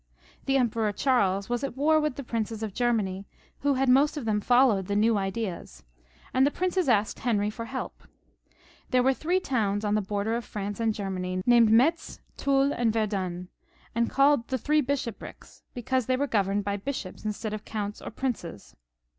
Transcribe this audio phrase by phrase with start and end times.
[0.47, 3.27] The Emperor Charles was at war with the princes of Germany,
[3.59, 5.83] who had most of them followed the new ideas,
[6.33, 8.01] and the princes asked Henry for help.
[8.89, 12.91] There were three towns on the borders of France and Germany, named Metz, Toul, and
[12.91, 13.49] Verdun,
[13.93, 18.01] and called the Three Bishoprics, because they were gov erned by bishops instead of counts
[18.01, 18.75] or princes.